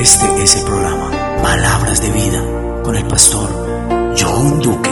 Este 0.00 0.42
es 0.42 0.56
el 0.56 0.64
programa 0.64 1.10
Palabras 1.42 2.00
de 2.00 2.10
Vida 2.10 2.82
con 2.82 2.96
el 2.96 3.06
pastor 3.06 3.50
John 4.18 4.58
Duque. 4.58 4.88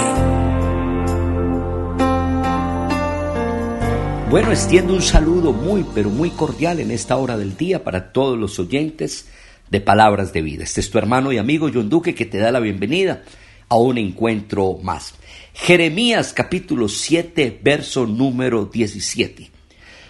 Bueno, 4.29 4.51
extiendo 4.51 4.93
un 4.93 5.01
saludo 5.01 5.55
muy, 5.55 5.87
pero 5.95 6.11
muy 6.11 6.29
cordial 6.29 6.81
en 6.81 6.91
esta 6.91 7.17
hora 7.17 7.39
del 7.39 7.57
día 7.57 7.85
para 7.85 8.13
todos 8.13 8.39
los 8.39 8.59
oyentes 8.59 9.29
de 9.71 9.81
Palabras 9.81 10.35
de 10.35 10.43
Vida. 10.43 10.65
Este 10.65 10.83
es 10.83 10.91
tu 10.91 10.99
hermano 10.99 11.33
y 11.33 11.39
amigo 11.39 11.71
John 11.73 11.89
Duque 11.89 12.15
que 12.15 12.27
te 12.27 12.37
da 12.37 12.53
la 12.53 12.61
bienvenida 12.61 13.23
a 13.71 13.77
un 13.77 13.97
encuentro 13.97 14.79
más. 14.83 15.15
Jeremías 15.55 16.35
capítulo 16.35 16.87
7, 16.87 17.61
verso 17.63 18.07
número 18.07 18.67
17. 18.67 19.51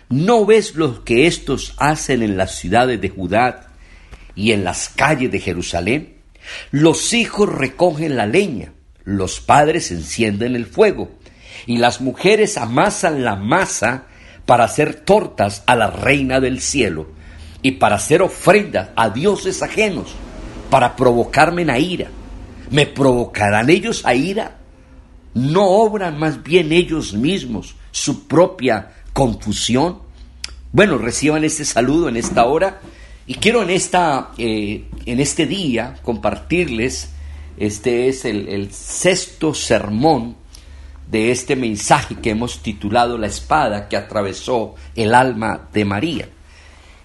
¿No 0.08 0.44
ves 0.44 0.74
lo 0.74 1.04
que 1.04 1.28
estos 1.28 1.74
hacen 1.76 2.24
en 2.24 2.36
las 2.36 2.56
ciudades 2.56 3.00
de 3.00 3.10
Judá 3.10 3.67
y 4.38 4.52
en 4.52 4.62
las 4.62 4.88
calles 4.88 5.32
de 5.32 5.40
Jerusalén? 5.40 6.14
Los 6.70 7.12
hijos 7.12 7.48
recogen 7.48 8.16
la 8.16 8.24
leña, 8.24 8.72
los 9.02 9.40
padres 9.40 9.90
encienden 9.90 10.54
el 10.54 10.64
fuego, 10.64 11.10
y 11.66 11.78
las 11.78 12.00
mujeres 12.00 12.56
amasan 12.56 13.24
la 13.24 13.34
masa 13.34 14.04
para 14.46 14.62
hacer 14.62 14.94
tortas 14.94 15.64
a 15.66 15.74
la 15.74 15.90
reina 15.90 16.38
del 16.38 16.60
cielo, 16.60 17.08
y 17.62 17.72
para 17.72 17.96
hacer 17.96 18.22
ofrendas 18.22 18.90
a 18.94 19.10
dioses 19.10 19.60
ajenos, 19.60 20.14
para 20.70 20.94
provocarme 20.94 21.68
a 21.68 21.80
ira. 21.80 22.06
¿Me 22.70 22.86
provocarán 22.86 23.70
ellos 23.70 24.06
a 24.06 24.14
ira? 24.14 24.58
¿No 25.34 25.66
obran 25.66 26.16
más 26.16 26.44
bien 26.44 26.70
ellos 26.70 27.12
mismos 27.12 27.74
su 27.90 28.28
propia 28.28 28.92
confusión? 29.12 29.98
Bueno, 30.70 30.96
reciban 30.96 31.42
este 31.42 31.64
saludo 31.64 32.08
en 32.08 32.16
esta 32.16 32.44
hora 32.44 32.80
y 33.28 33.34
quiero 33.34 33.62
en, 33.62 33.68
esta, 33.68 34.32
eh, 34.38 34.86
en 35.04 35.20
este 35.20 35.44
día 35.44 35.98
compartirles, 36.02 37.10
este 37.58 38.08
es 38.08 38.24
el, 38.24 38.48
el 38.48 38.72
sexto 38.72 39.52
sermón 39.52 40.34
de 41.06 41.30
este 41.30 41.54
mensaje 41.54 42.14
que 42.16 42.30
hemos 42.30 42.62
titulado 42.62 43.18
La 43.18 43.26
espada 43.26 43.86
que 43.86 43.98
atravesó 43.98 44.76
el 44.96 45.14
alma 45.14 45.68
de 45.74 45.84
María. 45.84 46.28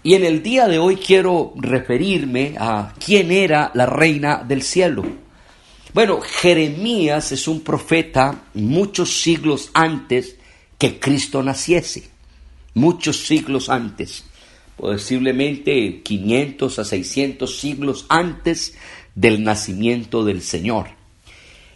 Y 0.02 0.14
en 0.14 0.24
el 0.24 0.42
día 0.42 0.70
de 0.70 0.80
hoy 0.80 0.96
quiero 0.96 1.52
referirme 1.58 2.56
a 2.58 2.94
quién 3.06 3.30
era 3.30 3.72
la 3.74 3.86
reina 3.86 4.46
del 4.48 4.64
cielo. 4.64 5.04
Bueno, 5.94 6.22
Jeremías 6.22 7.34
es 7.34 7.50
un 7.50 7.60
profeta 7.60 8.46
muchos 8.54 9.22
siglos 9.22 9.72
antes 9.74 10.38
que 10.78 11.02
Cristo 11.02 11.44
naciese 11.44 12.14
muchos 12.74 13.26
siglos 13.26 13.70
antes, 13.70 14.26
posiblemente 14.78 16.02
500 16.02 16.80
a 16.80 16.86
600 16.86 17.60
siglos 17.60 18.06
antes 18.10 18.76
del 19.16 19.44
nacimiento 19.44 20.24
del 20.24 20.42
Señor. 20.42 20.88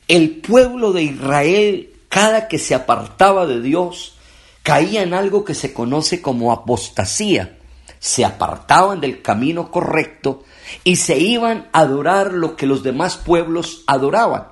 El 0.08 0.38
pueblo 0.38 0.94
de 0.94 1.04
Israel, 1.04 1.90
cada 2.10 2.48
que 2.48 2.60
se 2.60 2.76
apartaba 2.76 3.46
de 3.46 3.62
Dios, 3.62 4.16
caía 4.64 5.04
en 5.04 5.14
algo 5.14 5.44
que 5.44 5.54
se 5.54 5.74
conoce 5.74 6.22
como 6.22 6.52
apostasía. 6.52 7.58
Se 8.00 8.24
apartaban 8.26 9.02
del 9.02 9.22
camino 9.22 9.72
correcto 9.72 10.44
y 10.84 10.98
se 10.98 11.18
iban 11.18 11.68
a 11.72 11.80
adorar 11.80 12.34
lo 12.34 12.56
que 12.56 12.66
los 12.66 12.84
demás 12.84 13.18
pueblos 13.18 13.84
adoraban. 13.88 14.48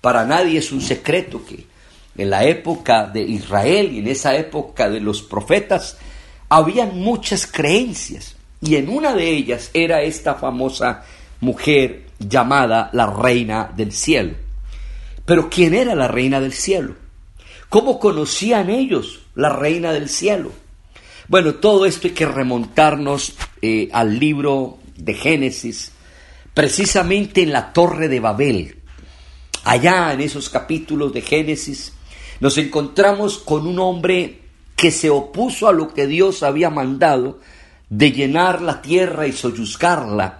Para 0.00 0.24
nadie 0.24 0.58
es 0.58 0.70
un 0.72 0.80
secreto 0.80 1.44
que 1.44 1.66
en 2.16 2.30
la 2.30 2.44
época 2.44 3.06
de 3.06 3.22
Israel 3.22 3.92
y 3.92 3.98
en 4.00 4.08
esa 4.08 4.36
época 4.36 4.90
de 4.90 5.00
los 5.00 5.22
profetas, 5.22 5.96
habían 6.48 6.98
muchas 6.98 7.46
creencias 7.46 8.36
y 8.60 8.76
en 8.76 8.88
una 8.88 9.14
de 9.14 9.30
ellas 9.30 9.70
era 9.74 10.02
esta 10.02 10.34
famosa 10.34 11.04
mujer 11.40 12.06
llamada 12.18 12.90
la 12.92 13.06
reina 13.06 13.70
del 13.76 13.92
cielo. 13.92 14.34
Pero 15.24 15.48
¿quién 15.50 15.74
era 15.74 15.94
la 15.94 16.08
reina 16.08 16.40
del 16.40 16.52
cielo? 16.52 16.94
¿Cómo 17.68 18.00
conocían 18.00 18.70
ellos 18.70 19.20
la 19.34 19.50
reina 19.50 19.92
del 19.92 20.08
cielo? 20.08 20.52
Bueno, 21.28 21.56
todo 21.56 21.84
esto 21.84 22.08
hay 22.08 22.14
que 22.14 22.26
remontarnos 22.26 23.34
eh, 23.60 23.90
al 23.92 24.18
libro 24.18 24.78
de 24.96 25.12
Génesis, 25.12 25.92
precisamente 26.54 27.42
en 27.42 27.52
la 27.52 27.72
torre 27.72 28.08
de 28.08 28.20
Babel. 28.20 28.76
Allá 29.64 30.14
en 30.14 30.22
esos 30.22 30.48
capítulos 30.48 31.12
de 31.12 31.20
Génesis 31.20 31.92
nos 32.40 32.56
encontramos 32.56 33.38
con 33.38 33.66
un 33.66 33.78
hombre 33.78 34.47
que 34.78 34.92
se 34.92 35.10
opuso 35.10 35.66
a 35.66 35.72
lo 35.72 35.92
que 35.92 36.06
Dios 36.06 36.44
había 36.44 36.70
mandado 36.70 37.40
de 37.90 38.12
llenar 38.12 38.62
la 38.62 38.80
tierra 38.80 39.26
y 39.26 39.32
soyuzcarla. 39.32 40.38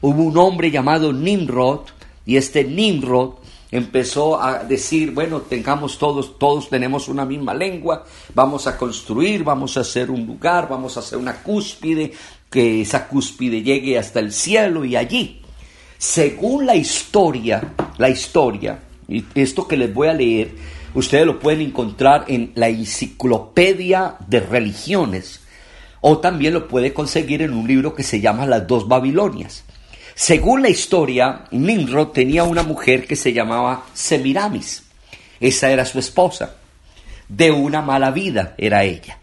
Hubo 0.00 0.24
un 0.24 0.36
hombre 0.38 0.72
llamado 0.72 1.12
Nimrod 1.12 1.82
y 2.26 2.36
este 2.36 2.64
Nimrod 2.64 3.34
empezó 3.70 4.42
a 4.42 4.64
decir, 4.64 5.12
bueno, 5.12 5.42
tengamos 5.42 5.98
todos, 5.98 6.36
todos 6.36 6.68
tenemos 6.68 7.06
una 7.06 7.24
misma 7.24 7.54
lengua, 7.54 8.04
vamos 8.34 8.66
a 8.66 8.76
construir, 8.76 9.44
vamos 9.44 9.76
a 9.76 9.80
hacer 9.80 10.10
un 10.10 10.26
lugar, 10.26 10.68
vamos 10.68 10.96
a 10.96 11.00
hacer 11.00 11.16
una 11.16 11.40
cúspide, 11.42 12.12
que 12.50 12.80
esa 12.80 13.06
cúspide 13.06 13.62
llegue 13.62 13.96
hasta 13.96 14.18
el 14.18 14.32
cielo 14.32 14.84
y 14.84 14.96
allí. 14.96 15.42
Según 15.96 16.66
la 16.66 16.74
historia, 16.74 17.74
la 17.98 18.08
historia, 18.08 18.80
y 19.06 19.24
esto 19.36 19.68
que 19.68 19.76
les 19.76 19.94
voy 19.94 20.08
a 20.08 20.12
leer, 20.12 20.50
Ustedes 20.96 21.26
lo 21.26 21.38
pueden 21.38 21.60
encontrar 21.60 22.24
en 22.26 22.52
la 22.54 22.70
Enciclopedia 22.70 24.14
de 24.28 24.40
Religiones 24.40 25.40
o 26.00 26.20
también 26.20 26.54
lo 26.54 26.68
puede 26.68 26.94
conseguir 26.94 27.42
en 27.42 27.52
un 27.52 27.68
libro 27.68 27.94
que 27.94 28.02
se 28.02 28.22
llama 28.22 28.46
Las 28.46 28.66
dos 28.66 28.88
Babilonias. 28.88 29.64
Según 30.14 30.62
la 30.62 30.70
historia, 30.70 31.44
Nimrod 31.50 32.12
tenía 32.12 32.44
una 32.44 32.62
mujer 32.62 33.06
que 33.06 33.14
se 33.14 33.34
llamaba 33.34 33.84
Semiramis. 33.92 34.84
Esa 35.38 35.70
era 35.70 35.84
su 35.84 35.98
esposa. 35.98 36.56
De 37.28 37.50
una 37.50 37.82
mala 37.82 38.10
vida 38.10 38.54
era 38.56 38.82
ella. 38.84 39.18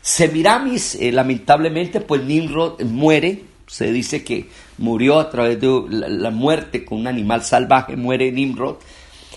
Semiramis, 0.00 0.94
eh, 0.94 1.12
lamentablemente, 1.12 2.00
pues 2.00 2.22
Nimrod 2.22 2.80
muere. 2.84 3.42
Se 3.66 3.92
dice 3.92 4.24
que 4.24 4.48
murió 4.78 5.20
a 5.20 5.28
través 5.28 5.60
de 5.60 5.68
la 5.90 6.30
muerte 6.30 6.86
con 6.86 7.00
un 7.00 7.06
animal 7.06 7.44
salvaje, 7.44 7.96
muere 7.96 8.32
Nimrod 8.32 8.76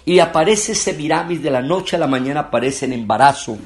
y 0.05 0.19
aparece 0.19 0.75
Semiramis 0.75 1.41
de 1.41 1.51
la 1.51 1.61
noche 1.61 1.95
a 1.95 1.99
la 1.99 2.07
mañana, 2.07 2.41
aparece 2.41 2.85
en 2.85 2.93
embarazo 2.93 3.57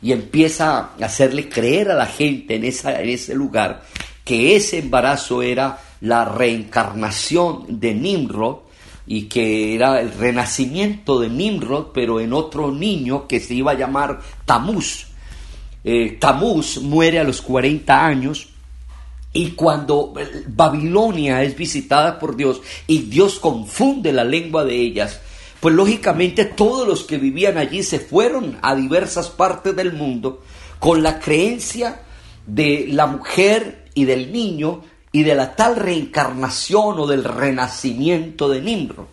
y 0.00 0.12
empieza 0.12 0.78
a 0.78 1.04
hacerle 1.04 1.48
creer 1.48 1.90
a 1.90 1.94
la 1.94 2.06
gente 2.06 2.56
en, 2.56 2.64
en 2.64 3.08
ese 3.08 3.34
lugar 3.34 3.82
que 4.24 4.56
ese 4.56 4.78
embarazo 4.78 5.42
era 5.42 5.78
la 6.00 6.24
reencarnación 6.24 7.80
de 7.80 7.94
Nimrod 7.94 8.58
y 9.06 9.24
que 9.24 9.74
era 9.74 10.00
el 10.00 10.12
renacimiento 10.12 11.20
de 11.20 11.28
Nimrod, 11.28 11.88
pero 11.92 12.20
en 12.20 12.32
otro 12.32 12.72
niño 12.72 13.28
que 13.28 13.40
se 13.40 13.54
iba 13.54 13.72
a 13.72 13.78
llamar 13.78 14.20
Tamuz. 14.46 15.06
Eh, 15.84 16.16
Tamuz 16.18 16.80
muere 16.80 17.18
a 17.18 17.24
los 17.24 17.42
40 17.42 18.06
años 18.06 18.48
y 19.32 19.50
cuando 19.50 20.14
Babilonia 20.46 21.42
es 21.42 21.56
visitada 21.56 22.18
por 22.18 22.36
Dios 22.36 22.62
y 22.86 22.98
Dios 23.02 23.38
confunde 23.38 24.12
la 24.12 24.24
lengua 24.24 24.64
de 24.64 24.76
ellas, 24.76 25.20
pues 25.64 25.74
lógicamente 25.74 26.44
todos 26.44 26.86
los 26.86 27.04
que 27.04 27.16
vivían 27.16 27.56
allí 27.56 27.82
se 27.82 27.98
fueron 27.98 28.58
a 28.60 28.74
diversas 28.74 29.30
partes 29.30 29.74
del 29.74 29.94
mundo 29.94 30.42
con 30.78 31.02
la 31.02 31.18
creencia 31.18 32.02
de 32.46 32.88
la 32.90 33.06
mujer 33.06 33.88
y 33.94 34.04
del 34.04 34.30
niño 34.30 34.82
y 35.10 35.22
de 35.22 35.34
la 35.34 35.56
tal 35.56 35.76
reencarnación 35.76 36.98
o 36.98 37.06
del 37.06 37.24
renacimiento 37.24 38.50
de 38.50 38.60
Nimrod. 38.60 39.06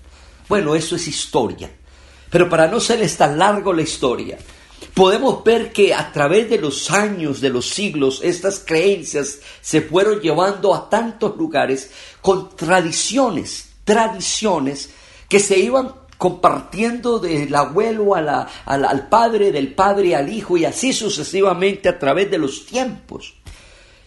Bueno, 0.50 0.76
eso 0.76 0.98
es 0.98 1.08
historia. 1.08 1.72
Pero 2.30 2.50
para 2.50 2.68
no 2.68 2.82
serles 2.82 3.16
tan 3.16 3.40
largo 3.40 3.72
la 3.72 3.84
historia, 3.84 4.38
podemos 4.94 5.46
ver 5.46 5.72
que 5.72 5.94
a 5.94 6.12
través 6.12 6.50
de 6.50 6.58
los 6.58 6.92
años, 6.92 7.40
de 7.40 7.50
los 7.50 7.70
siglos, 7.70 8.20
estas 8.26 8.60
creencias 8.60 9.40
se 9.62 9.80
fueron 9.80 10.20
llevando 10.20 10.76
a 10.76 10.90
tantos 10.90 11.38
lugares 11.38 11.92
con 12.20 12.54
tradiciones, 12.58 13.70
tradiciones 13.86 14.90
que 15.30 15.40
se 15.40 15.58
iban 15.58 16.01
compartiendo 16.22 17.18
del 17.18 17.56
abuelo 17.56 18.14
al 18.14 19.08
padre, 19.10 19.52
del 19.52 19.74
padre 19.74 20.16
al 20.16 20.32
hijo 20.32 20.56
y 20.56 20.66
así 20.66 20.94
sucesivamente 20.94 21.90
a 21.90 21.98
través 21.98 22.30
de 22.30 22.38
los 22.38 22.68
tiempos. 22.68 23.34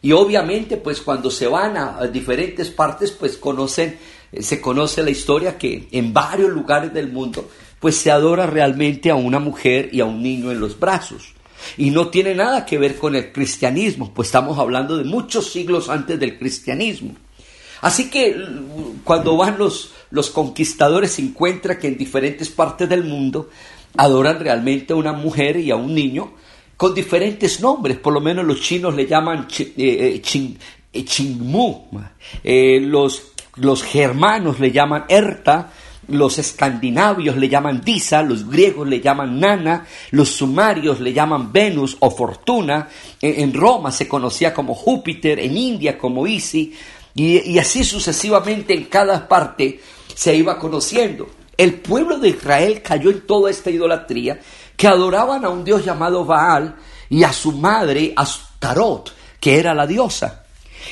Y 0.00 0.12
obviamente, 0.12 0.76
pues 0.76 1.00
cuando 1.00 1.28
se 1.28 1.48
van 1.48 1.76
a, 1.76 2.06
diferentes 2.06 2.70
partes, 2.70 3.10
pues 3.10 3.36
conocen, 3.36 3.98
eh, 4.30 4.44
se 4.44 4.60
conoce 4.60 5.02
la 5.02 5.10
historia 5.10 5.58
que 5.58 5.88
en 5.90 6.12
varios 6.12 6.50
lugares 6.50 6.94
del 6.94 7.10
mundo, 7.10 7.48
pues 7.80 7.96
se 7.96 8.12
adora 8.12 8.46
realmente 8.46 9.10
a 9.10 9.16
una 9.16 9.40
mujer 9.40 9.88
y 9.90 9.98
a 9.98 10.04
un 10.04 10.22
niño 10.22 10.52
en 10.52 10.60
los 10.60 10.78
brazos. 10.78 11.34
Y 11.76 11.90
no 11.90 12.10
tiene 12.10 12.32
nada 12.32 12.64
que 12.64 12.78
ver 12.78 12.96
con 12.96 13.16
el 13.16 13.32
cristianismo, 13.32 14.14
pues 14.14 14.28
estamos 14.28 14.56
hablando 14.60 14.96
de 14.96 15.02
muchos 15.02 15.50
siglos 15.50 15.88
antes 15.88 16.20
del 16.20 16.38
cristianismo. 16.38 17.16
Así 17.84 18.08
que 18.08 18.34
cuando 19.04 19.36
van 19.36 19.58
los, 19.58 19.92
los 20.14 20.30
conquistadores 20.30 21.10
se 21.10 21.22
encuentra 21.22 21.76
que 21.76 21.88
en 21.88 21.98
diferentes 21.98 22.48
partes 22.48 22.88
del 22.88 23.02
mundo 23.02 23.50
adoran 23.96 24.38
realmente 24.38 24.92
a 24.92 24.96
una 24.96 25.12
mujer 25.12 25.56
y 25.56 25.72
a 25.72 25.76
un 25.76 25.92
niño 25.92 26.34
con 26.76 26.94
diferentes 26.94 27.60
nombres. 27.60 27.98
Por 27.98 28.12
lo 28.12 28.20
menos 28.20 28.44
los 28.44 28.60
chinos 28.60 28.94
le 28.94 29.06
llaman 29.06 29.48
eh, 29.58 30.22
eh, 30.22 31.04
Chingmu, 31.04 31.88
eh, 32.44 32.78
los, 32.80 33.32
los 33.56 33.82
germanos 33.82 34.60
le 34.60 34.70
llaman 34.70 35.04
Erta, 35.08 35.72
los 36.06 36.38
escandinavios 36.38 37.36
le 37.36 37.48
llaman 37.48 37.80
Disa, 37.84 38.22
los 38.22 38.48
griegos 38.48 38.86
le 38.86 39.00
llaman 39.00 39.40
Nana, 39.40 39.84
los 40.12 40.28
sumarios 40.28 41.00
le 41.00 41.12
llaman 41.12 41.52
Venus 41.52 41.96
o 41.98 42.10
Fortuna, 42.12 42.88
en, 43.20 43.52
Roma 43.52 43.90
se 43.90 44.06
conocía 44.06 44.54
como 44.54 44.76
Júpiter, 44.76 45.40
en 45.40 45.56
India 45.56 45.98
como 45.98 46.24
Isi, 46.24 46.72
y 47.16 47.58
así 47.58 47.84
sucesivamente 47.84 48.74
en 48.74 48.84
cada 48.84 49.26
parte 49.26 49.80
se 50.14 50.34
iba 50.34 50.58
conociendo. 50.58 51.28
El 51.56 51.74
pueblo 51.74 52.18
de 52.18 52.30
Israel 52.30 52.82
cayó 52.82 53.10
en 53.10 53.26
toda 53.26 53.50
esta 53.50 53.70
idolatría 53.70 54.40
que 54.76 54.88
adoraban 54.88 55.44
a 55.44 55.50
un 55.50 55.64
dios 55.64 55.84
llamado 55.84 56.24
Baal 56.24 56.76
y 57.08 57.22
a 57.22 57.32
su 57.32 57.52
madre 57.52 58.12
Astarot, 58.16 59.12
que 59.38 59.58
era 59.58 59.74
la 59.74 59.86
diosa. 59.86 60.44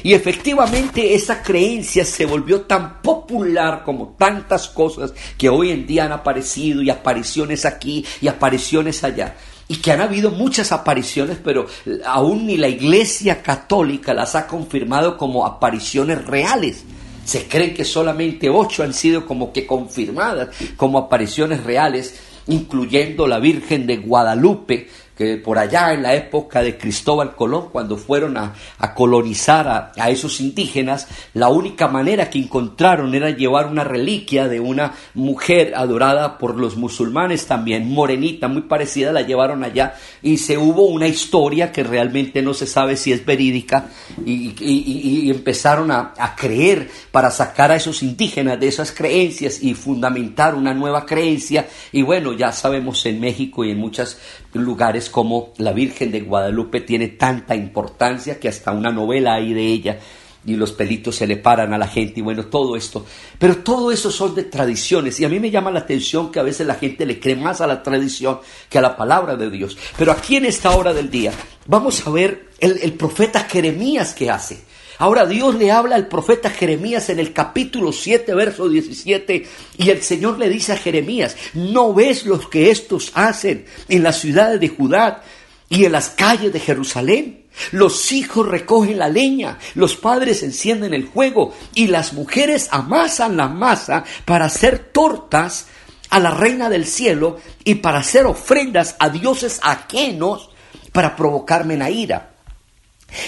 Y 0.03 0.15
efectivamente 0.15 1.15
esa 1.15 1.43
creencia 1.43 2.05
se 2.05 2.25
volvió 2.25 2.63
tan 2.63 3.03
popular 3.03 3.83
como 3.85 4.15
tantas 4.19 4.69
cosas 4.69 5.13
que 5.37 5.49
hoy 5.49 5.71
en 5.71 5.87
día 5.87 6.05
han 6.05 6.13
aparecido 6.13 6.83
y 6.83 6.91
apariciones 6.91 7.65
aquí 7.65 8.05
y 8.21 8.29
apariciones 8.29 9.05
allá. 9.05 9.37
Y 9.69 9.77
que 9.77 9.93
han 9.93 10.01
habido 10.01 10.31
muchas 10.31 10.73
apariciones, 10.73 11.39
pero 11.43 11.67
aún 12.05 12.47
ni 12.47 12.57
la 12.57 12.69
Iglesia 12.69 13.43
Católica 13.43 14.13
las 14.13 14.35
ha 14.35 14.47
confirmado 14.47 15.17
como 15.17 15.47
apariciones 15.47 16.25
reales. 16.25 16.85
Se 17.25 17.47
cree 17.49 17.75
que 17.75 17.85
solamente 17.85 18.51
ocho 18.51 18.83
han 18.83 18.95
sido 18.95 19.27
como 19.27 19.53
que 19.53 19.67
confirmadas 19.67 20.49
como 20.77 20.99
apariciones 20.99 21.63
reales, 21.65 22.21
incluyendo 22.47 23.27
la 23.27 23.39
Virgen 23.39 23.87
de 23.87 23.99
Guadalupe, 23.99 24.89
que 25.17 25.37
por 25.37 25.59
allá 25.59 25.93
en 25.93 26.03
la 26.03 26.15
época 26.15 26.63
de 26.63 26.79
Cristóbal 26.79 27.35
Colón, 27.37 27.69
cuando 27.71 27.97
fueron 27.97 28.37
a, 28.37 28.55
colonizar 28.95 29.93
a, 29.97 30.11
esos 30.11 30.41
indígenas, 30.41 31.07
la 31.35 31.49
única 31.49 31.89
manera 31.89 32.31
que 32.31 32.39
encontraron 32.39 33.15
era 33.15 33.31
llevar 33.31 33.67
una 33.67 33.85
reliquia 33.85 34.49
de 34.49 34.61
una 34.61 34.95
mujer 35.15 35.75
adorada 35.77 36.39
por 36.39 36.57
los 36.57 36.77
musulmanes 36.77 37.47
también, 37.47 37.91
morenita, 37.91 38.49
muy 38.49 38.63
parecida, 38.63 39.13
la 39.13 39.23
llevaron 39.23 39.65
allá 39.65 39.95
y 40.23 40.39
se 40.39 40.57
hubo 40.59 40.87
una 40.87 41.09
historia 41.09 41.73
que 41.73 41.83
realmente 41.83 42.43
no 42.43 42.55
se 42.55 42.67
sabe 42.67 42.97
si 42.97 43.13
es 43.13 43.25
verídica 43.25 43.89
y 44.25 45.31
empezaron 45.31 45.91
a, 45.91 46.15
a 46.19 46.35
creer 46.37 46.91
para 47.11 47.31
sacar 47.31 47.71
a 47.71 47.77
esos 47.77 48.03
indígenas 48.03 48.59
de 48.59 48.69
esas 48.69 48.93
creencias 48.93 49.63
y 49.63 49.75
fundamentar 49.75 50.55
una 50.55 50.75
nueva 50.75 51.07
creencia 51.07 51.67
y 51.93 52.03
bueno, 52.03 52.33
ya 52.33 52.53
sabemos 52.53 53.05
en 53.07 53.21
México 53.21 53.65
y 53.65 53.71
en 53.71 53.79
muchos 53.79 54.19
lugares 54.55 55.11
como 55.13 55.53
la 55.59 55.73
Virgen 55.73 56.11
de 56.11 56.23
Guadalupe 56.23 56.81
tiene 56.81 57.09
tanta 57.09 57.55
importancia 57.55 58.41
que 58.41 58.49
hasta 58.49 58.73
una 58.73 58.91
novela 58.91 59.35
hay 59.35 59.55
de 59.55 59.65
ella 59.65 59.99
y 60.45 60.57
los 60.57 60.73
pelitos 60.73 61.15
se 61.15 61.27
le 61.27 61.37
paran 61.37 61.73
a 61.73 61.79
la 61.79 61.87
gente 61.87 62.21
y 62.21 62.23
bueno, 62.23 62.47
todo 62.47 62.75
esto. 62.77 63.07
Pero 63.39 63.59
todo 63.59 63.93
eso 63.93 64.11
son 64.11 64.35
de 64.35 64.45
tradiciones 64.45 65.21
y 65.21 65.25
a 65.25 65.29
mí 65.29 65.39
me 65.39 65.51
llama 65.51 65.71
la 65.71 65.81
atención 65.81 66.33
que 66.33 66.41
a 66.41 66.43
veces 66.43 66.67
la 66.67 66.75
gente 66.75 67.07
le 67.07 67.21
cree 67.21 67.37
más 67.37 67.61
a 67.61 67.67
la 67.67 67.83
tradición 67.83 68.41
que 68.69 68.79
a 68.79 68.83
la 68.83 68.97
palabra 68.97 69.37
de 69.37 69.51
Dios. 69.51 69.77
Pero 69.97 70.11
aquí 70.11 70.37
en 70.37 70.47
esta 70.47 70.73
hora 70.73 70.93
del 70.93 71.11
día 71.11 71.33
vamos 71.67 72.05
a 72.07 72.11
ver 72.11 72.49
el, 72.59 72.79
el 72.83 72.95
profeta 72.95 73.41
Jeremías 73.45 74.15
que 74.15 74.31
hace. 74.31 74.72
Ahora 74.99 75.27
Dios 75.27 75.55
le 75.55 75.71
habla 75.71 75.97
al 75.97 76.09
profeta 76.09 76.51
Jeremías 76.51 77.09
en 77.09 77.19
el 77.19 77.33
capítulo 77.33 77.93
7, 77.93 78.35
verso 78.35 78.69
17, 78.69 79.47
y 79.79 79.91
el 79.91 80.03
Señor 80.03 80.39
le 80.39 80.49
dice 80.49 80.73
a 80.73 80.77
Jeremías, 80.77 81.37
¿no 81.55 81.95
ves 81.95 82.27
lo 82.27 82.39
que 82.49 82.71
estos 82.71 83.11
hacen 83.15 83.65
en 83.89 84.03
las 84.03 84.21
ciudades 84.21 84.61
de 84.61 84.69
Judá 84.69 85.23
y 85.69 85.85
en 85.85 85.93
las 85.93 86.11
calles 86.11 86.53
de 86.53 86.61
Jerusalén? 86.61 87.43
Los 87.71 88.13
hijos 88.13 88.47
recogen 88.47 88.99
la 88.99 89.09
leña, 89.09 89.59
los 89.75 89.97
padres 89.97 90.43
encienden 90.43 90.95
el 90.95 91.09
fuego 91.09 91.55
y 91.75 91.89
las 91.89 92.13
mujeres 92.13 92.69
amasan 92.71 93.37
la 93.37 93.49
masa 93.49 94.05
para 94.25 94.47
hacer 94.47 94.91
tortas 94.93 95.67
a 96.11 96.19
la 96.21 96.31
reina 96.31 96.69
del 96.69 96.87
cielo 96.87 97.39
y 97.65 97.77
para 97.77 97.99
hacer 97.99 98.27
ofrendas 98.27 98.97
a 98.99 99.09
dioses 99.09 99.61
ajenos 99.63 100.51
para 100.93 101.17
provocarme 101.17 101.77
la 101.77 101.91
ira. 101.91 102.32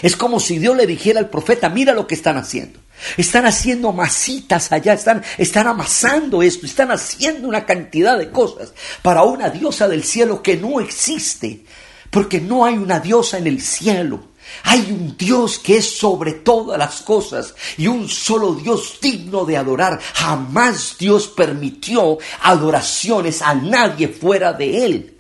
Es 0.02 0.16
como 0.16 0.40
si 0.40 0.58
Dios 0.58 0.76
le 0.76 0.86
dijera 0.86 1.20
al 1.20 1.30
profeta, 1.30 1.68
mira 1.68 1.94
lo 1.94 2.06
que 2.06 2.14
están 2.14 2.36
haciendo. 2.36 2.80
Están 3.16 3.46
haciendo 3.46 3.92
masitas 3.92 4.72
allá, 4.72 4.94
están, 4.94 5.22
están 5.36 5.66
amasando 5.66 6.42
esto, 6.42 6.64
están 6.66 6.90
haciendo 6.90 7.48
una 7.48 7.66
cantidad 7.66 8.18
de 8.18 8.30
cosas 8.30 8.72
para 9.02 9.22
una 9.24 9.50
diosa 9.50 9.88
del 9.88 10.04
cielo 10.04 10.42
que 10.42 10.56
no 10.56 10.80
existe, 10.80 11.64
porque 12.10 12.40
no 12.40 12.64
hay 12.64 12.74
una 12.74 13.00
diosa 13.00 13.38
en 13.38 13.46
el 13.46 13.60
cielo. 13.60 14.34
Hay 14.62 14.80
un 14.90 15.16
Dios 15.16 15.58
que 15.58 15.78
es 15.78 15.98
sobre 15.98 16.32
todas 16.32 16.78
las 16.78 17.02
cosas 17.02 17.54
y 17.76 17.86
un 17.86 18.08
solo 18.08 18.54
Dios 18.54 18.98
digno 19.00 19.44
de 19.44 19.56
adorar. 19.56 20.00
Jamás 20.14 20.96
Dios 20.98 21.28
permitió 21.28 22.18
adoraciones 22.42 23.42
a 23.42 23.54
nadie 23.54 24.08
fuera 24.08 24.52
de 24.52 24.84
Él. 24.84 25.13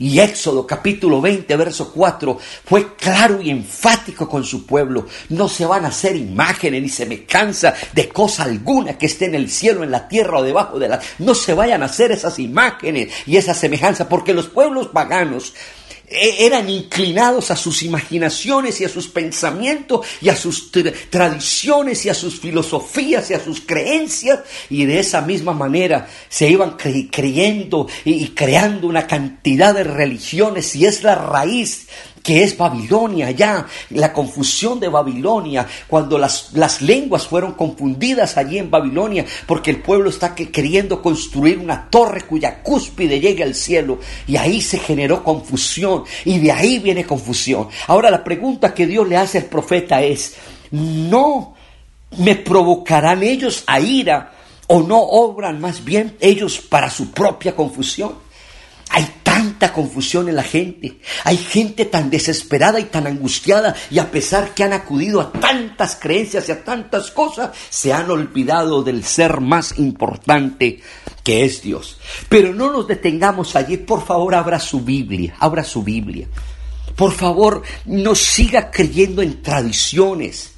Y 0.00 0.20
Éxodo 0.20 0.64
capítulo 0.64 1.20
20, 1.20 1.56
verso 1.56 1.92
4, 1.92 2.38
fue 2.64 2.94
claro 2.94 3.42
y 3.42 3.50
enfático 3.50 4.28
con 4.28 4.44
su 4.44 4.64
pueblo. 4.64 5.06
No 5.30 5.48
se 5.48 5.66
van 5.66 5.84
a 5.84 5.88
hacer 5.88 6.14
imágenes 6.14 6.82
ni 6.82 6.88
se 6.88 7.04
me 7.04 7.24
cansa 7.24 7.74
de 7.92 8.08
cosa 8.08 8.44
alguna 8.44 8.96
que 8.96 9.06
esté 9.06 9.24
en 9.24 9.34
el 9.34 9.50
cielo, 9.50 9.82
en 9.82 9.90
la 9.90 10.06
tierra 10.06 10.38
o 10.38 10.44
debajo 10.44 10.78
de 10.78 10.88
la... 10.88 11.00
No 11.18 11.34
se 11.34 11.52
vayan 11.52 11.82
a 11.82 11.86
hacer 11.86 12.12
esas 12.12 12.38
imágenes 12.38 13.12
y 13.26 13.38
esa 13.38 13.54
semejanza, 13.54 14.08
porque 14.08 14.34
los 14.34 14.46
pueblos 14.46 14.88
paganos 14.88 15.54
eran 16.10 16.68
inclinados 16.68 17.50
a 17.50 17.56
sus 17.56 17.82
imaginaciones 17.82 18.80
y 18.80 18.84
a 18.84 18.88
sus 18.88 19.08
pensamientos 19.08 20.06
y 20.20 20.28
a 20.28 20.36
sus 20.36 20.70
tradiciones 21.10 22.04
y 22.06 22.08
a 22.08 22.14
sus 22.14 22.40
filosofías 22.40 23.30
y 23.30 23.34
a 23.34 23.44
sus 23.44 23.60
creencias 23.60 24.40
y 24.70 24.84
de 24.86 25.00
esa 25.00 25.20
misma 25.20 25.52
manera 25.52 26.08
se 26.28 26.48
iban 26.48 26.76
creyendo 26.76 27.88
y 28.04 28.28
creando 28.28 28.86
una 28.86 29.06
cantidad 29.06 29.74
de 29.74 29.84
religiones 29.84 30.74
y 30.76 30.86
es 30.86 31.02
la 31.02 31.14
raíz 31.14 31.88
que 32.22 32.42
es 32.42 32.56
Babilonia 32.56 33.30
ya, 33.30 33.66
la 33.90 34.12
confusión 34.12 34.80
de 34.80 34.88
Babilonia, 34.88 35.66
cuando 35.86 36.18
las, 36.18 36.52
las 36.52 36.82
lenguas 36.82 37.26
fueron 37.26 37.52
confundidas 37.52 38.36
allí 38.36 38.58
en 38.58 38.70
Babilonia, 38.70 39.24
porque 39.46 39.70
el 39.70 39.80
pueblo 39.80 40.10
está 40.10 40.34
queriendo 40.34 41.02
construir 41.02 41.58
una 41.58 41.88
torre 41.88 42.22
cuya 42.22 42.62
cúspide 42.62 43.20
llegue 43.20 43.42
al 43.42 43.54
cielo, 43.54 43.98
y 44.26 44.36
ahí 44.36 44.60
se 44.60 44.78
generó 44.78 45.22
confusión, 45.24 46.04
y 46.24 46.38
de 46.38 46.52
ahí 46.52 46.78
viene 46.78 47.04
confusión. 47.04 47.68
Ahora 47.86 48.10
la 48.10 48.24
pregunta 48.24 48.74
que 48.74 48.86
Dios 48.86 49.08
le 49.08 49.16
hace 49.16 49.38
al 49.38 49.44
profeta 49.44 50.02
es, 50.02 50.36
¿no 50.70 51.54
me 52.16 52.36
provocarán 52.36 53.22
ellos 53.22 53.64
a 53.66 53.80
ira 53.80 54.32
o 54.66 54.82
no 54.82 55.00
obran 55.00 55.60
más 55.60 55.84
bien 55.84 56.16
ellos 56.20 56.58
para 56.58 56.90
su 56.90 57.10
propia 57.10 57.54
confusión? 57.54 58.27
Tanta 59.38 59.72
confusión 59.72 60.28
en 60.28 60.34
la 60.34 60.42
gente. 60.42 60.98
Hay 61.22 61.36
gente 61.36 61.84
tan 61.84 62.10
desesperada 62.10 62.80
y 62.80 62.86
tan 62.86 63.06
angustiada 63.06 63.72
y 63.88 64.00
a 64.00 64.10
pesar 64.10 64.52
que 64.52 64.64
han 64.64 64.72
acudido 64.72 65.20
a 65.20 65.30
tantas 65.30 65.94
creencias 65.94 66.48
y 66.48 66.52
a 66.52 66.64
tantas 66.64 67.12
cosas, 67.12 67.50
se 67.70 67.92
han 67.92 68.10
olvidado 68.10 68.82
del 68.82 69.04
ser 69.04 69.40
más 69.40 69.78
importante 69.78 70.80
que 71.22 71.44
es 71.44 71.62
Dios. 71.62 71.98
Pero 72.28 72.52
no 72.52 72.72
nos 72.72 72.88
detengamos 72.88 73.54
allí. 73.54 73.76
Por 73.76 74.04
favor, 74.04 74.34
abra 74.34 74.58
su 74.58 74.80
Biblia. 74.80 75.36
Abra 75.38 75.62
su 75.62 75.84
Biblia. 75.84 76.26
Por 76.96 77.12
favor, 77.12 77.62
no 77.84 78.16
siga 78.16 78.72
creyendo 78.72 79.22
en 79.22 79.40
tradiciones. 79.40 80.57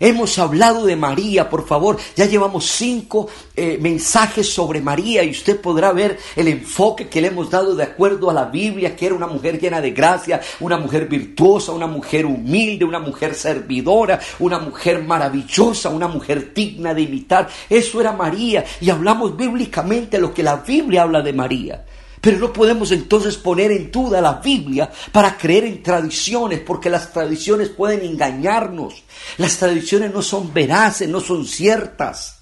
Hemos 0.00 0.38
hablado 0.38 0.86
de 0.86 0.94
María, 0.94 1.50
por 1.50 1.66
favor, 1.66 1.98
ya 2.16 2.26
llevamos 2.26 2.66
cinco 2.66 3.28
eh, 3.56 3.78
mensajes 3.80 4.48
sobre 4.48 4.80
María 4.80 5.24
y 5.24 5.30
usted 5.30 5.60
podrá 5.60 5.92
ver 5.92 6.18
el 6.36 6.46
enfoque 6.46 7.08
que 7.08 7.20
le 7.20 7.28
hemos 7.28 7.50
dado 7.50 7.74
de 7.74 7.82
acuerdo 7.82 8.30
a 8.30 8.34
la 8.34 8.44
Biblia, 8.44 8.94
que 8.94 9.06
era 9.06 9.14
una 9.14 9.26
mujer 9.26 9.60
llena 9.60 9.80
de 9.80 9.90
gracia, 9.90 10.40
una 10.60 10.78
mujer 10.78 11.08
virtuosa, 11.08 11.72
una 11.72 11.88
mujer 11.88 12.26
humilde, 12.26 12.84
una 12.84 13.00
mujer 13.00 13.34
servidora, 13.34 14.20
una 14.38 14.60
mujer 14.60 15.02
maravillosa, 15.02 15.88
una 15.88 16.06
mujer 16.06 16.52
digna 16.54 16.94
de 16.94 17.02
imitar. 17.02 17.48
Eso 17.68 18.00
era 18.00 18.12
María 18.12 18.64
y 18.80 18.90
hablamos 18.90 19.36
bíblicamente 19.36 20.18
lo 20.18 20.32
que 20.32 20.42
la 20.42 20.56
Biblia 20.56 21.02
habla 21.02 21.22
de 21.22 21.32
María. 21.32 21.84
Pero 22.28 22.40
no 22.40 22.52
podemos 22.52 22.92
entonces 22.92 23.38
poner 23.38 23.72
en 23.72 23.90
duda 23.90 24.20
la 24.20 24.34
Biblia 24.34 24.92
para 25.12 25.38
creer 25.38 25.64
en 25.64 25.82
tradiciones, 25.82 26.60
porque 26.60 26.90
las 26.90 27.10
tradiciones 27.10 27.70
pueden 27.70 28.02
engañarnos. 28.02 29.02
Las 29.38 29.56
tradiciones 29.56 30.12
no 30.12 30.20
son 30.20 30.52
veraces, 30.52 31.08
no 31.08 31.20
son 31.20 31.46
ciertas. 31.46 32.40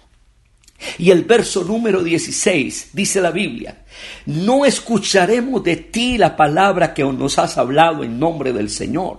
y 0.97 1.11
el 1.11 1.25
verso 1.25 1.65
número 1.65 2.03
16 2.03 2.93
dice 2.95 3.21
la 3.21 3.31
Biblia, 3.31 3.85
no 4.25 4.65
escucharemos 4.65 5.63
de 5.65 5.77
ti 5.77 6.17
la 6.17 6.35
palabra 6.35 6.95
que 6.95 7.05
nos 7.05 7.39
has 7.39 7.59
hablado 7.59 8.03
en 8.03 8.19
nombre 8.19 8.55
del 8.55 8.71
Señor, 8.71 9.19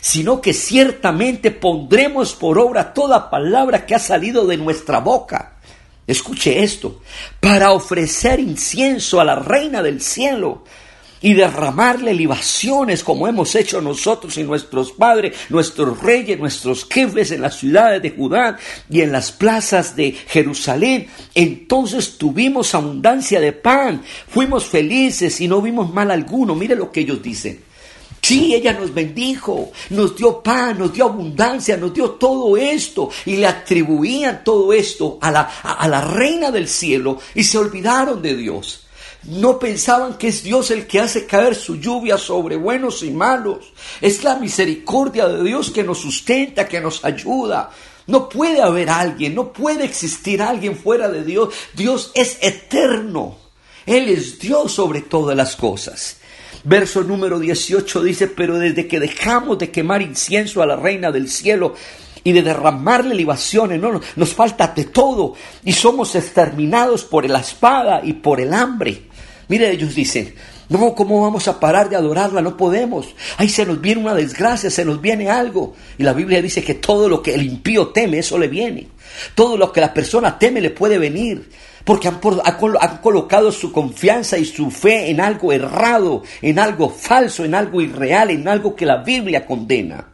sino 0.00 0.40
que 0.40 0.54
ciertamente 0.54 1.50
pondremos 1.50 2.32
por 2.32 2.58
obra 2.58 2.94
toda 2.94 3.28
palabra 3.28 3.84
que 3.84 3.94
ha 3.94 3.98
salido 3.98 4.46
de 4.46 4.56
nuestra 4.56 5.00
boca. 5.00 5.58
Escuche 6.06 6.62
esto, 6.62 7.02
para 7.38 7.72
ofrecer 7.72 8.40
incienso 8.40 9.20
a 9.20 9.24
la 9.24 9.34
reina 9.34 9.82
del 9.82 10.00
cielo 10.00 10.64
y 11.20 11.34
derramarle 11.34 12.14
libaciones 12.14 13.02
como 13.02 13.26
hemos 13.28 13.54
hecho 13.54 13.80
nosotros 13.80 14.36
y 14.38 14.44
nuestros 14.44 14.92
padres, 14.92 15.36
nuestros 15.48 16.00
reyes, 16.02 16.38
nuestros 16.38 16.86
jefes 16.88 17.30
en 17.30 17.42
las 17.42 17.58
ciudades 17.58 18.02
de 18.02 18.10
Judá 18.10 18.58
y 18.90 19.00
en 19.00 19.12
las 19.12 19.32
plazas 19.32 19.96
de 19.96 20.12
Jerusalén. 20.12 21.08
Entonces 21.34 22.18
tuvimos 22.18 22.74
abundancia 22.74 23.40
de 23.40 23.52
pan, 23.52 24.02
fuimos 24.28 24.66
felices 24.66 25.40
y 25.40 25.48
no 25.48 25.62
vimos 25.62 25.92
mal 25.92 26.10
alguno. 26.10 26.54
Mire 26.54 26.76
lo 26.76 26.92
que 26.92 27.00
ellos 27.00 27.22
dicen. 27.22 27.64
Sí, 28.22 28.54
ella 28.54 28.72
nos 28.72 28.92
bendijo, 28.92 29.70
nos 29.90 30.16
dio 30.16 30.42
pan, 30.42 30.80
nos 30.80 30.92
dio 30.92 31.04
abundancia, 31.04 31.76
nos 31.76 31.94
dio 31.94 32.10
todo 32.10 32.56
esto 32.56 33.08
y 33.24 33.36
le 33.36 33.46
atribuían 33.46 34.42
todo 34.42 34.72
esto 34.72 35.18
a 35.20 35.30
la, 35.30 35.42
a 35.62 35.86
la 35.86 36.00
reina 36.00 36.50
del 36.50 36.66
cielo 36.66 37.20
y 37.36 37.44
se 37.44 37.56
olvidaron 37.56 38.20
de 38.20 38.34
Dios. 38.34 38.85
No 39.28 39.58
pensaban 39.58 40.18
que 40.18 40.28
es 40.28 40.42
Dios 40.42 40.70
el 40.70 40.86
que 40.86 41.00
hace 41.00 41.26
caer 41.26 41.54
su 41.54 41.76
lluvia 41.76 42.16
sobre 42.16 42.56
buenos 42.56 43.02
y 43.02 43.10
malos. 43.10 43.72
Es 44.00 44.22
la 44.22 44.36
misericordia 44.36 45.26
de 45.26 45.42
Dios 45.42 45.70
que 45.70 45.82
nos 45.82 45.98
sustenta, 45.98 46.68
que 46.68 46.80
nos 46.80 47.04
ayuda. 47.04 47.70
No 48.06 48.28
puede 48.28 48.62
haber 48.62 48.88
alguien, 48.88 49.34
no 49.34 49.52
puede 49.52 49.84
existir 49.84 50.40
alguien 50.40 50.76
fuera 50.76 51.08
de 51.08 51.24
Dios. 51.24 51.52
Dios 51.74 52.12
es 52.14 52.38
eterno. 52.40 53.36
Él 53.84 54.08
es 54.08 54.38
Dios 54.38 54.72
sobre 54.72 55.02
todas 55.02 55.36
las 55.36 55.56
cosas. 55.56 56.18
Verso 56.62 57.02
número 57.02 57.38
18 57.40 58.02
dice, 58.02 58.28
pero 58.28 58.58
desde 58.58 58.86
que 58.86 59.00
dejamos 59.00 59.58
de 59.58 59.70
quemar 59.70 60.02
incienso 60.02 60.62
a 60.62 60.66
la 60.66 60.76
reina 60.76 61.10
del 61.10 61.28
cielo, 61.28 61.74
y 62.26 62.32
de 62.32 62.42
derramarle 62.42 63.14
libaciones, 63.14 63.80
no, 63.80 64.00
nos 64.16 64.34
falta 64.34 64.66
de 64.74 64.86
todo 64.86 65.34
y 65.64 65.72
somos 65.72 66.16
exterminados 66.16 67.04
por 67.04 67.24
la 67.30 67.38
espada 67.38 68.00
y 68.02 68.14
por 68.14 68.40
el 68.40 68.52
hambre. 68.52 69.05
Mire, 69.48 69.70
ellos 69.70 69.94
dicen, 69.94 70.34
no, 70.68 70.94
¿cómo 70.94 71.22
vamos 71.22 71.46
a 71.46 71.60
parar 71.60 71.88
de 71.88 71.96
adorarla? 71.96 72.42
No 72.42 72.56
podemos. 72.56 73.14
Ahí 73.36 73.48
se 73.48 73.64
nos 73.64 73.80
viene 73.80 74.00
una 74.00 74.14
desgracia, 74.14 74.70
se 74.70 74.84
nos 74.84 75.00
viene 75.00 75.30
algo. 75.30 75.74
Y 75.96 76.02
la 76.02 76.12
Biblia 76.12 76.42
dice 76.42 76.64
que 76.64 76.74
todo 76.74 77.08
lo 77.08 77.22
que 77.22 77.34
el 77.34 77.44
impío 77.44 77.88
teme, 77.88 78.18
eso 78.18 78.36
le 78.38 78.48
viene. 78.48 78.88
Todo 79.36 79.56
lo 79.56 79.70
que 79.72 79.80
la 79.80 79.94
persona 79.94 80.38
teme 80.38 80.60
le 80.60 80.70
puede 80.70 80.98
venir. 80.98 81.48
Porque 81.84 82.08
han, 82.08 82.18
han 82.80 82.98
colocado 82.98 83.52
su 83.52 83.70
confianza 83.70 84.36
y 84.38 84.44
su 84.44 84.72
fe 84.72 85.08
en 85.08 85.20
algo 85.20 85.52
errado, 85.52 86.24
en 86.42 86.58
algo 86.58 86.88
falso, 86.90 87.44
en 87.44 87.54
algo 87.54 87.80
irreal, 87.80 88.30
en 88.30 88.48
algo 88.48 88.74
que 88.74 88.86
la 88.86 89.04
Biblia 89.04 89.46
condena. 89.46 90.08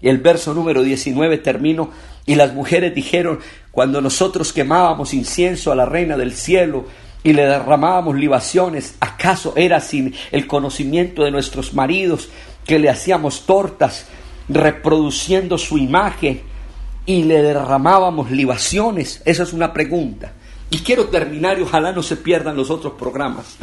Y 0.00 0.08
el 0.08 0.18
verso 0.18 0.54
número 0.54 0.84
19 0.84 1.38
termino. 1.38 1.90
Y 2.26 2.36
las 2.36 2.54
mujeres 2.54 2.94
dijeron, 2.94 3.40
cuando 3.72 4.00
nosotros 4.00 4.52
quemábamos 4.52 5.14
incienso 5.14 5.72
a 5.72 5.74
la 5.74 5.84
reina 5.84 6.16
del 6.16 6.32
cielo, 6.32 6.86
y 7.22 7.32
le 7.32 7.44
derramábamos 7.44 8.16
libaciones, 8.16 8.94
¿acaso 9.00 9.52
era 9.56 9.80
sin 9.80 10.14
el 10.32 10.46
conocimiento 10.46 11.24
de 11.24 11.30
nuestros 11.30 11.74
maridos 11.74 12.28
que 12.64 12.78
le 12.78 12.88
hacíamos 12.88 13.46
tortas 13.46 14.06
reproduciendo 14.48 15.58
su 15.58 15.78
imagen 15.78 16.42
y 17.04 17.24
le 17.24 17.42
derramábamos 17.42 18.30
libaciones? 18.30 19.22
Esa 19.24 19.42
es 19.42 19.52
una 19.52 19.72
pregunta. 19.72 20.32
Y 20.70 20.78
quiero 20.78 21.08
terminar 21.08 21.58
y 21.58 21.62
ojalá 21.62 21.92
no 21.92 22.02
se 22.02 22.16
pierdan 22.16 22.56
los 22.56 22.70
otros 22.70 22.94
programas, 22.94 23.56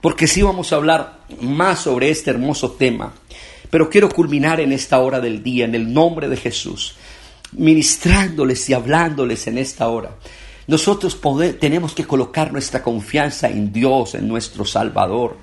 porque 0.00 0.26
sí 0.26 0.42
vamos 0.42 0.72
a 0.72 0.76
hablar 0.76 1.20
más 1.40 1.80
sobre 1.80 2.10
este 2.10 2.30
hermoso 2.30 2.72
tema. 2.72 3.12
Pero 3.68 3.90
quiero 3.90 4.08
culminar 4.08 4.60
en 4.60 4.72
esta 4.72 4.98
hora 5.00 5.20
del 5.20 5.42
día, 5.42 5.64
en 5.64 5.74
el 5.74 5.92
nombre 5.92 6.28
de 6.28 6.36
Jesús, 6.36 6.94
ministrándoles 7.52 8.70
y 8.70 8.74
hablándoles 8.74 9.48
en 9.48 9.58
esta 9.58 9.88
hora. 9.88 10.12
Nosotros 10.66 11.20
tenemos 11.60 11.94
que 11.94 12.04
colocar 12.04 12.52
nuestra 12.52 12.82
confianza 12.82 13.48
en 13.48 13.72
Dios, 13.72 14.14
en 14.14 14.26
nuestro 14.26 14.64
Salvador, 14.64 15.36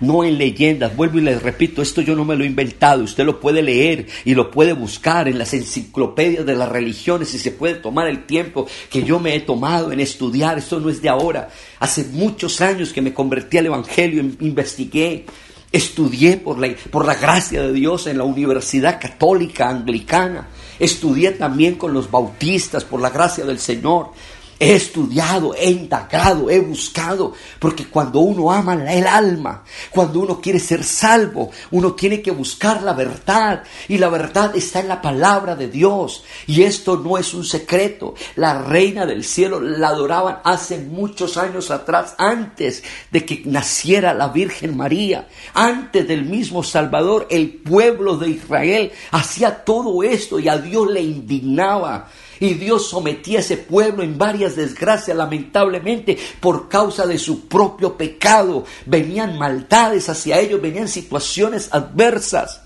no 0.00 0.22
en 0.22 0.38
leyendas. 0.38 0.94
Vuelvo 0.94 1.18
y 1.18 1.22
les 1.22 1.42
repito, 1.42 1.82
esto 1.82 2.00
yo 2.00 2.14
no 2.14 2.24
me 2.24 2.36
lo 2.36 2.44
he 2.44 2.46
inventado, 2.46 3.02
usted 3.02 3.24
lo 3.24 3.40
puede 3.40 3.62
leer 3.62 4.06
y 4.24 4.34
lo 4.34 4.50
puede 4.50 4.72
buscar 4.72 5.26
en 5.26 5.38
las 5.38 5.52
enciclopedias 5.52 6.46
de 6.46 6.54
las 6.54 6.68
religiones 6.68 7.34
y 7.34 7.38
se 7.38 7.50
puede 7.50 7.74
tomar 7.74 8.06
el 8.06 8.24
tiempo 8.24 8.66
que 8.88 9.02
yo 9.02 9.18
me 9.18 9.34
he 9.34 9.40
tomado 9.40 9.90
en 9.90 10.00
estudiar, 10.00 10.58
esto 10.58 10.78
no 10.78 10.90
es 10.90 11.02
de 11.02 11.08
ahora. 11.08 11.48
Hace 11.80 12.04
muchos 12.04 12.60
años 12.60 12.92
que 12.92 13.02
me 13.02 13.14
convertí 13.14 13.58
al 13.58 13.66
Evangelio, 13.66 14.22
investigué, 14.40 15.26
Estudié 15.72 16.36
por 16.36 16.58
la, 16.58 16.68
por 16.90 17.06
la 17.06 17.14
gracia 17.14 17.62
de 17.62 17.72
Dios 17.72 18.06
en 18.06 18.18
la 18.18 18.24
Universidad 18.24 19.00
Católica 19.00 19.70
Anglicana. 19.70 20.48
Estudié 20.78 21.30
también 21.30 21.76
con 21.76 21.94
los 21.94 22.10
bautistas 22.10 22.84
por 22.84 23.00
la 23.00 23.08
gracia 23.08 23.46
del 23.46 23.58
Señor. 23.58 24.10
He 24.58 24.74
estudiado, 24.74 25.54
he 25.54 25.70
indagado, 25.70 26.48
he 26.48 26.60
buscado, 26.60 27.32
porque 27.58 27.86
cuando 27.86 28.20
uno 28.20 28.52
ama 28.52 28.74
el 28.74 29.06
alma, 29.06 29.64
cuando 29.90 30.20
uno 30.20 30.40
quiere 30.40 30.60
ser 30.60 30.84
salvo, 30.84 31.50
uno 31.72 31.94
tiene 31.94 32.22
que 32.22 32.30
buscar 32.30 32.82
la 32.82 32.92
verdad 32.92 33.64
y 33.88 33.98
la 33.98 34.08
verdad 34.08 34.54
está 34.54 34.80
en 34.80 34.88
la 34.88 35.02
palabra 35.02 35.56
de 35.56 35.68
Dios. 35.68 36.24
Y 36.46 36.62
esto 36.62 36.96
no 36.96 37.18
es 37.18 37.34
un 37.34 37.44
secreto. 37.44 38.14
La 38.36 38.62
reina 38.62 39.04
del 39.04 39.24
cielo 39.24 39.60
la 39.60 39.88
adoraban 39.88 40.38
hace 40.44 40.78
muchos 40.78 41.36
años 41.36 41.70
atrás, 41.70 42.14
antes 42.18 42.82
de 43.10 43.24
que 43.24 43.42
naciera 43.44 44.14
la 44.14 44.28
Virgen 44.28 44.76
María, 44.76 45.28
antes 45.54 46.06
del 46.06 46.24
mismo 46.24 46.62
Salvador, 46.62 47.26
el 47.30 47.52
pueblo 47.52 48.16
de 48.16 48.30
Israel 48.30 48.92
hacía 49.10 49.64
todo 49.64 50.02
esto 50.02 50.38
y 50.38 50.48
a 50.48 50.58
Dios 50.58 50.90
le 50.90 51.02
indignaba 51.02 52.08
y 52.42 52.54
Dios 52.54 52.88
sometía 52.88 53.38
a 53.38 53.40
ese 53.40 53.56
pueblo 53.56 54.02
en 54.02 54.18
varias 54.18 54.56
desgracias, 54.56 55.16
lamentablemente, 55.16 56.18
por 56.40 56.68
causa 56.68 57.06
de 57.06 57.16
su 57.16 57.46
propio 57.46 57.96
pecado. 57.96 58.64
Venían 58.84 59.38
maldades 59.38 60.08
hacia 60.08 60.40
ellos, 60.40 60.60
venían 60.60 60.88
situaciones 60.88 61.68
adversas. 61.70 62.62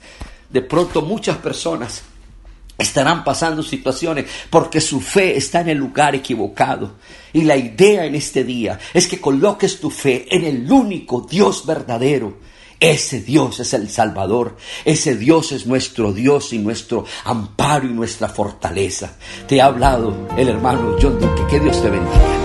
De 0.49 0.62
pronto 0.62 1.02
muchas 1.02 1.37
personas 1.37 2.04
estarán 2.78 3.23
pasando 3.23 3.62
situaciones 3.62 4.25
porque 4.49 4.80
su 4.80 4.99
fe 4.99 5.37
está 5.37 5.61
en 5.61 5.68
el 5.68 5.76
lugar 5.76 6.14
equivocado. 6.14 6.92
Y 7.35 7.42
la 7.42 7.59
idea 7.59 8.06
en 8.06 8.14
este 8.14 8.45
día 8.45 8.78
es 8.95 9.06
que 9.06 9.21
coloques 9.21 9.78
tu 9.78 9.90
fe 9.90 10.26
en 10.35 10.45
el 10.45 10.73
único 10.73 11.26
Dios 11.28 11.66
verdadero 11.66 12.38
ese 12.80 13.21
Dios 13.21 13.61
es 13.61 13.73
el 13.75 13.88
Salvador. 13.88 14.56
Ese 14.85 15.16
Dios 15.16 15.52
es 15.52 15.66
nuestro 15.66 16.12
Dios 16.12 16.52
y 16.52 16.59
nuestro 16.59 17.04
amparo 17.25 17.87
y 17.87 17.92
nuestra 17.92 18.28
fortaleza. 18.28 19.12
Te 19.47 19.61
ha 19.61 19.66
hablado 19.66 20.28
el 20.37 20.49
hermano 20.49 20.97
John 21.00 21.18
Duque. 21.18 21.47
Que 21.49 21.61
Dios 21.61 21.80
te 21.83 21.90
bendiga. 21.90 22.36